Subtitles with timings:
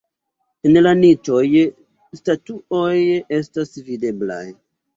[0.69, 1.43] En la niĉoj
[2.21, 2.97] statuoj
[3.41, 4.45] estas videblaj.